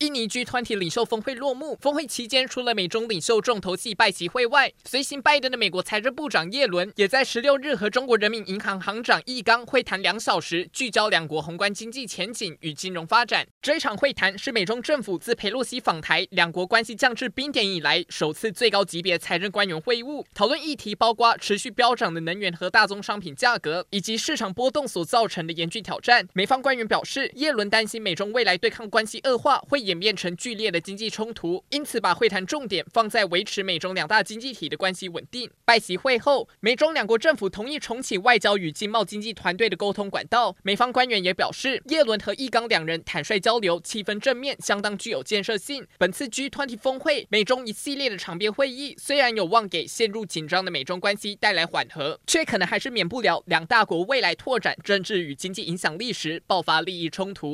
[0.00, 1.76] 印尼 G20 领袖峰会落幕。
[1.78, 13.46] 峰会期间，除了美中领袖重头戏拜习会外，随行拜登的美国财政部长叶伦也在十六日和中国人民银行行长易纲会谈两小时，聚焦两国宏观经济前景与金融发展。
[13.60, 20.24] 这一场会谈是美中政府自佩洛西访台、两国关系降至冰点以来首次最高级别财政官员会晤。
[20.32, 26.26] 讨论议题包括持续飙涨的能源和大宗商品价格，以及市场波动所造成的严峻挑战。
[26.32, 35.50] 美方官员表示，叶伦担心美中未来对抗关系恶化会演变成剧烈的经济冲突，因此把会谈重点放在维持美中两大经济体的关系稳定。
[35.64, 40.56] 拜习会后，美中两国政府同意重启外交与经贸经济团队的沟通管道。
[40.62, 45.84] 美方官员也表示，叶伦和易纲两人坦率交流，气氛正面，相当具有建设性。
[45.98, 57.50] 本次 G20 峰会，美中一系列的场边会议，虽然有望给陷入紧张的美中关系带来缓和，却可能还是免不了两大国未来拓展政治与经济影响力时爆发利益冲突。